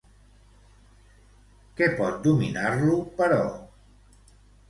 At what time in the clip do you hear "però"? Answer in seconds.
3.21-3.45